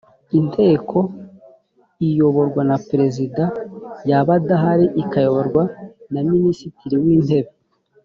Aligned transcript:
inteko 0.39 0.97
iyoborwa 2.07 2.61
na 2.69 2.77
perezida 2.87 3.43
yaba 4.09 4.31
adahari 4.39 4.85
ikayoborwa 5.01 5.63
minisitiri 6.13 6.95
w’ 7.03 7.07
intebe 7.17 7.51